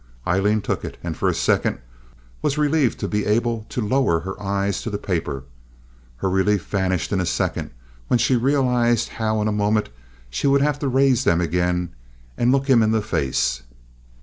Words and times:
Aileen 0.25 0.61
took 0.61 0.83
it, 0.83 0.97
and 1.03 1.15
for 1.15 1.29
a 1.29 1.33
second 1.35 1.77
was 2.41 2.57
relieved 2.57 2.99
to 3.01 3.07
be 3.07 3.23
able 3.27 3.67
to 3.69 3.87
lower 3.87 4.21
her 4.21 4.41
eyes 4.41 4.81
to 4.81 4.89
the 4.89 4.97
paper. 4.97 5.43
Her 6.17 6.27
relief 6.31 6.65
vanished 6.65 7.13
in 7.13 7.21
a 7.21 7.25
second, 7.27 7.69
when 8.07 8.17
she 8.17 8.35
realized 8.35 9.09
how 9.21 9.41
in 9.43 9.47
a 9.47 9.51
moment 9.51 9.89
she 10.31 10.47
would 10.47 10.63
have 10.63 10.79
to 10.79 10.87
raise 10.87 11.23
them 11.23 11.39
again 11.39 11.93
and 12.35 12.51
look 12.51 12.67
him 12.67 12.81
in 12.81 12.89
the 12.89 13.03
face. 13.03 13.61